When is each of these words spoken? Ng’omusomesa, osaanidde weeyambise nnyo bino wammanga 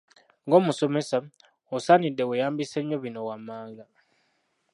Ng’omusomesa, 0.45 1.17
osaanidde 1.75 2.23
weeyambise 2.29 2.79
nnyo 2.81 2.97
bino 3.03 3.19
wammanga 3.27 3.85